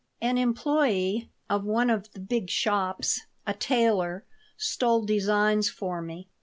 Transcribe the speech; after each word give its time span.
An 0.19 0.39
employee 0.39 1.29
of 1.47 1.63
one 1.63 1.91
of 1.91 2.11
the 2.13 2.19
big 2.19 2.49
shops, 2.49 3.21
a 3.45 3.53
tailor, 3.53 4.25
stole 4.57 5.05
designs 5.05 5.69
for 5.69 6.01
me. 6.01 6.27